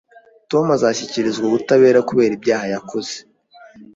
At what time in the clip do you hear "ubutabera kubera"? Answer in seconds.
1.47-2.31